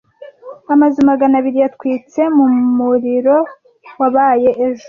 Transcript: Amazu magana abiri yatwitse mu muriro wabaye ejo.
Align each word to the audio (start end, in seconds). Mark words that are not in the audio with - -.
Amazu 0.73 0.97
magana 1.09 1.33
abiri 1.39 1.57
yatwitse 1.63 2.21
mu 2.35 2.45
muriro 2.77 3.37
wabaye 3.99 4.49
ejo. 4.67 4.79